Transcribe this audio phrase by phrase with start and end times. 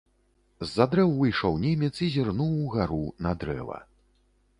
[0.69, 3.79] З-за дрэў выйшаў немец і зірнуў угару на дрэва.